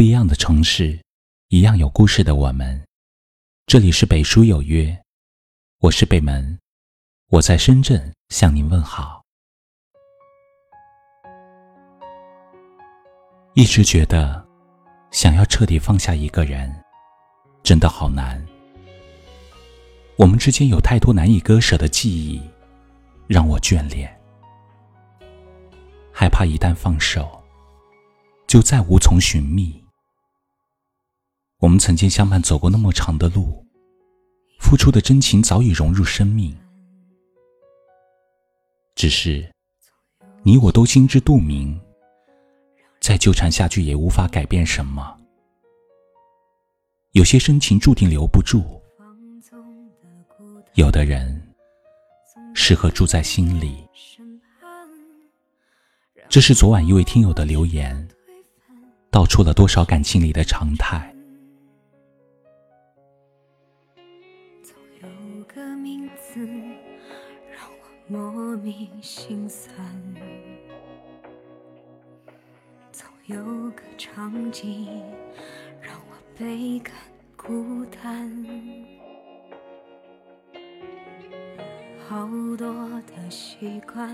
[0.00, 0.98] 不一样的城市，
[1.48, 2.82] 一样有故事的我们。
[3.66, 4.98] 这里是北书有约，
[5.80, 6.58] 我是北门，
[7.28, 9.22] 我在深圳向您问好。
[13.52, 14.42] 一直觉得，
[15.10, 16.74] 想要彻底放下一个人，
[17.62, 18.42] 真的好难。
[20.16, 22.40] 我们之间有太多难以割舍的记忆，
[23.26, 24.10] 让我眷恋，
[26.10, 27.38] 害怕一旦放手。
[28.46, 29.78] 就再无从寻觅。
[31.60, 33.66] 我们曾经相伴走过那么长的路，
[34.58, 36.56] 付出的真情早已融入生命。
[38.94, 39.46] 只是，
[40.42, 41.78] 你我都心知肚明，
[42.98, 45.14] 再纠缠下去也无法改变什么。
[47.12, 48.80] 有些深情注定留不住，
[50.74, 51.42] 有的人
[52.54, 53.86] 适合住在心里。
[56.26, 58.08] 这是昨晚一位听友的留言。
[59.10, 61.14] 道出了多少感情里的常态。
[65.60, 66.40] 个名字
[67.52, 69.70] 让我莫名心酸，
[72.90, 73.36] 总有
[73.72, 74.86] 个场景
[75.82, 76.94] 让我倍感
[77.36, 78.46] 孤单。
[82.08, 82.66] 好多
[83.02, 84.08] 的习惯。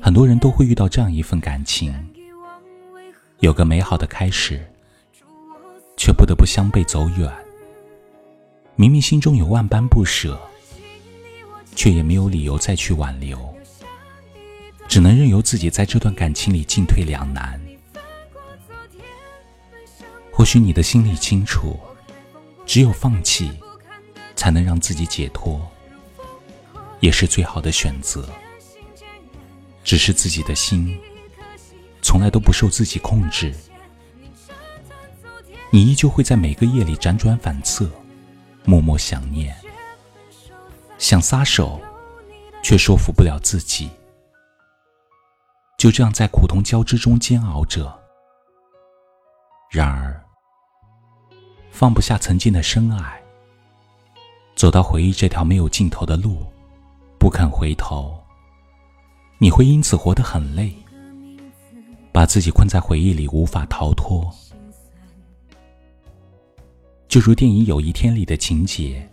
[0.00, 1.94] 很多人都会遇到这样一份感情，
[3.38, 4.60] 有个美好的开始，
[5.96, 7.47] 却不得不相背走远。
[8.80, 10.40] 明明心中有万般不舍，
[11.74, 13.52] 却也没有理由再去挽留，
[14.86, 17.60] 只能任由自己在这段感情里进退两难。
[20.30, 21.76] 或许你的心里清楚，
[22.64, 23.50] 只有放弃，
[24.36, 25.60] 才能让自己解脱，
[27.00, 28.28] 也是最好的选择。
[29.82, 30.96] 只是自己的心，
[32.00, 33.52] 从来都不受自己控制。
[35.72, 37.90] 你依旧会在每个夜里辗转反侧，
[38.68, 39.56] 默默想念，
[40.98, 41.80] 想撒手，
[42.62, 43.90] 却说服不了自己。
[45.78, 47.98] 就这样在苦痛交织中煎熬着。
[49.70, 50.22] 然而，
[51.70, 53.22] 放不下曾经的深爱，
[54.54, 56.44] 走到回忆这条没有尽头的路，
[57.18, 58.22] 不肯回头。
[59.38, 60.76] 你会因此活得很累，
[62.12, 64.30] 把自己困在回忆里无法逃脱。
[67.08, 69.08] 就如电影《有一天》里的情节，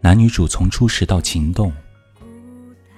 [0.00, 1.72] 男女主从初识到情动，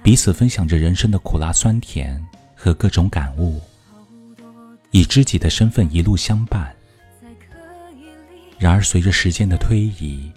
[0.01, 2.19] 彼此分享着人生的苦辣酸甜
[2.55, 3.61] 和各种感悟，
[4.89, 6.75] 以知己的身份一路相伴。
[8.57, 10.31] 然而随着时间的推移，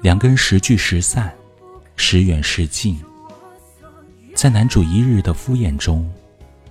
[0.00, 1.30] 两个人时聚时散，
[1.94, 2.98] 时远时近。
[4.34, 6.10] 在男主一日的敷衍中，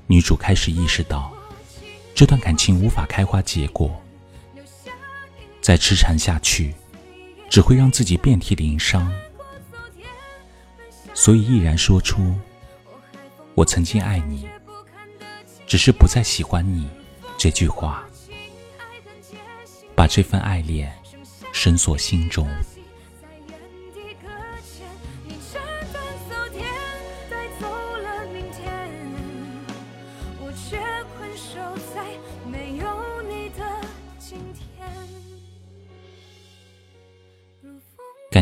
[0.07, 1.31] 女主开始意识到，
[2.15, 4.01] 这段感情无法开花结果。
[5.67, 6.73] 再痴缠下去，
[7.49, 9.11] 只会让自己遍体鳞伤。
[11.13, 12.33] 所以毅然说出
[13.53, 14.47] ：“我曾经爱你，
[15.65, 16.87] 只是不再喜欢你。”
[17.37, 18.07] 这句话，
[19.93, 20.89] 把这份爱恋
[21.51, 22.47] 深锁心中。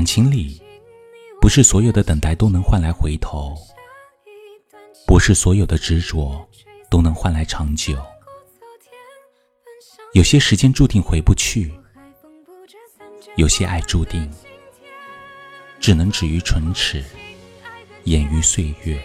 [0.05, 0.61] 情里，
[1.41, 3.55] 不是所有的等待都能换来回头，
[5.07, 6.47] 不是所有的执着
[6.89, 7.97] 都能换来长久。
[10.13, 11.73] 有些时间注定回不去，
[13.35, 14.31] 有些爱注定
[15.79, 17.03] 只能止于唇齿，
[18.03, 18.97] 掩于岁月。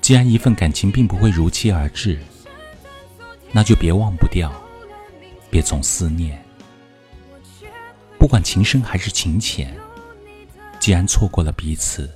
[0.00, 2.18] 既然一份感情并不会如期而至，
[3.52, 4.52] 那就别忘不掉，
[5.50, 6.43] 别总思念。
[8.24, 9.78] 不管情深还是情浅，
[10.80, 12.10] 既然错过了彼此，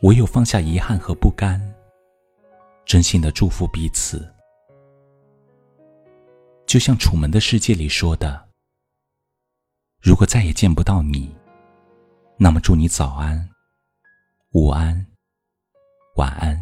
[0.00, 1.60] 唯有放下遗憾和不甘，
[2.86, 4.26] 真心的祝福彼此。
[6.64, 8.48] 就像《楚门的世界》里说的
[10.00, 11.30] ：“如果再也见不到你，
[12.38, 13.50] 那么祝你早安、
[14.52, 15.06] 午安、
[16.14, 16.58] 晚安。”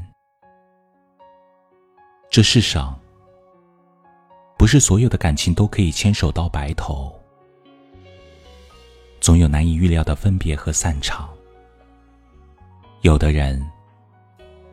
[2.29, 2.99] 这世上，
[4.59, 7.17] 不是所有的感情都可以牵手到白头。
[9.25, 11.35] 总有难以预料的分别和散场。
[13.01, 13.67] 有的人，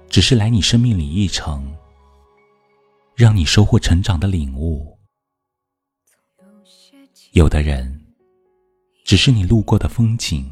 [0.10, 1.74] 只是来你生命里一程，
[3.16, 4.94] 让你收获成长的领悟；
[7.32, 7.98] 有的人，
[9.06, 10.52] 只是你路过的风景，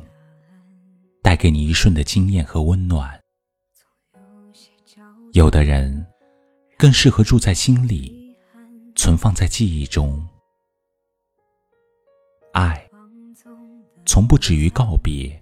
[1.22, 3.20] 带给你一瞬的惊艳和温暖；
[5.34, 6.08] 有的人
[6.78, 8.34] 更适合住在心里，
[8.96, 10.26] 存放在记忆中。
[12.54, 12.89] 爱
[14.12, 15.40] 从不止于告别，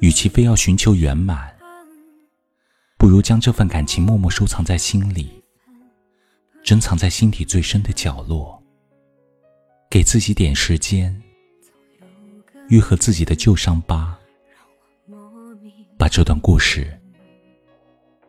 [0.00, 1.56] 与其非要寻求圆满，
[2.98, 5.30] 不如将这份感情默默收藏在心里，
[6.64, 8.60] 珍藏在心底最深的角落，
[9.88, 11.22] 给自己点时间，
[12.68, 14.18] 愈合自己的旧伤疤，
[15.96, 17.00] 把这段故事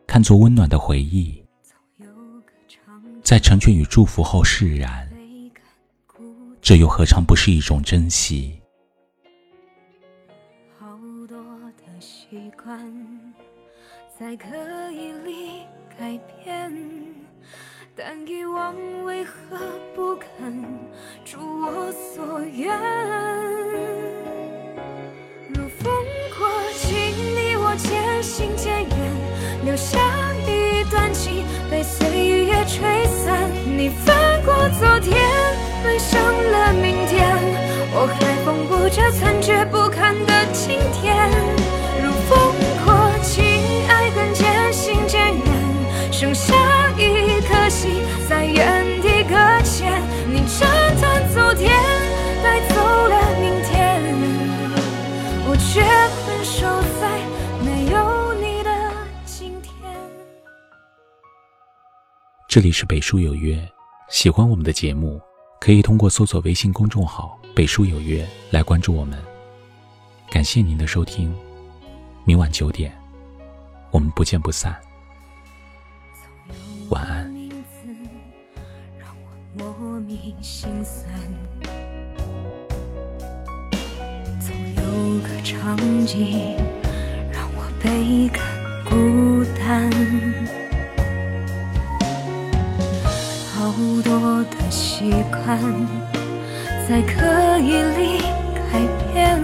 [0.06, 1.44] 看作温暖的回忆，
[3.24, 5.12] 在成全与祝福后释然。
[6.62, 8.62] 这又何尝不是一种珍惜？
[14.18, 14.46] 在刻
[14.92, 16.72] 意里改变，
[17.94, 18.74] 但遗忘
[19.04, 19.58] 为何
[19.94, 20.64] 不肯
[21.30, 22.74] 如我所愿？
[25.54, 25.92] 如风
[26.38, 26.48] 过
[26.78, 28.96] 境，你我渐行渐远，
[29.66, 29.98] 留下
[30.46, 32.08] 一段情被岁
[32.46, 33.50] 月吹散。
[33.66, 35.14] 你翻过昨天。
[35.84, 37.36] 奔向了明天，
[37.92, 41.30] 我还缝补着残缺不堪的今天。
[46.18, 46.54] 剩下
[46.92, 47.92] 一颗心
[48.26, 50.02] 在原地搁浅。
[50.32, 50.66] 你斩
[50.98, 51.70] 断昨天，
[52.42, 54.02] 带走了明天，
[55.46, 55.82] 我却
[56.24, 56.66] 困守
[56.98, 57.20] 在
[57.62, 58.70] 没有你的
[59.26, 59.70] 今天。
[62.48, 63.62] 这里是北书有约，
[64.08, 65.20] 喜欢我们的节目。
[65.60, 69.22] 可以通过搜索微信公众号“北书有约”来关注我们。
[70.30, 71.34] 感谢您的收听，
[72.24, 72.90] 明晚九点，
[73.90, 74.74] 我们不见不散。
[76.90, 77.26] 晚安。
[84.38, 84.80] 总有
[85.22, 86.56] 个场景
[87.32, 88.40] 让我倍感
[88.84, 89.90] 孤单。
[93.54, 93.72] 好
[94.04, 95.58] 多的习惯
[96.88, 98.22] 在刻意里
[98.54, 98.62] 改
[99.12, 99.42] 变，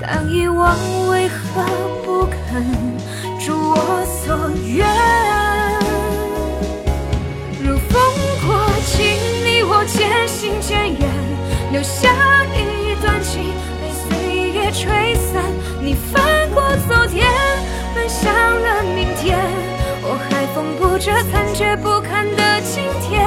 [0.00, 0.76] 但遗忘
[1.08, 1.62] 为何
[2.04, 2.62] 不肯
[3.46, 5.29] 如我所愿？
[10.40, 11.00] 渐行渐远，
[11.70, 12.08] 留下
[12.54, 15.44] 一段情被岁月吹散。
[15.82, 17.28] 你翻过昨天，
[17.94, 19.38] 奔向了明天，
[20.02, 22.58] 我还缝补着残缺不堪的。
[22.62, 23.20] 今天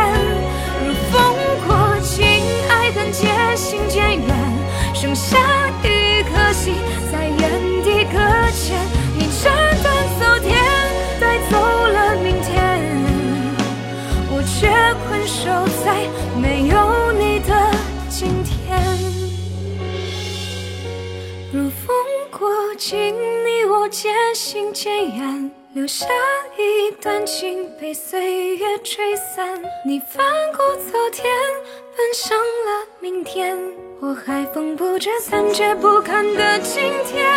[0.88, 1.36] 如风
[1.68, 2.26] 过境，
[2.68, 4.28] 爱恨渐行渐远，
[4.96, 5.38] 剩下
[5.84, 6.74] 一颗心
[7.12, 7.38] 在原
[7.84, 8.18] 地搁
[8.54, 8.76] 浅。
[9.16, 10.58] 你斩断昨天，
[11.22, 12.82] 带走了明天，
[14.32, 14.68] 我却
[15.06, 15.44] 困守
[15.86, 16.08] 在
[22.74, 23.14] 如今
[23.46, 26.08] 你我渐行渐远，留下
[26.58, 29.62] 一段情被岁月吹散。
[29.86, 30.26] 你翻
[30.58, 31.24] 过昨天，
[31.96, 33.56] 奔向了明天。
[34.02, 37.32] 我还缝补着残缺不堪的今天，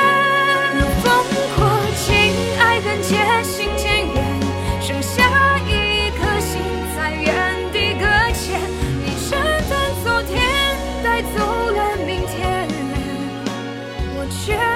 [1.04, 1.10] 烽
[1.54, 4.40] 火情爱恨渐行渐远，
[4.80, 6.62] 剩下一颗心
[6.96, 8.58] 在原地搁浅。
[9.04, 10.40] 你斩断昨天，
[11.04, 12.66] 带走了明天。
[14.16, 14.75] 我却。